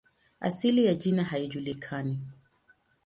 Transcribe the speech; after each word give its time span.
Asili 0.39 0.85
ya 0.85 0.93
jina 0.95 1.23
haijulikani. 1.23 2.19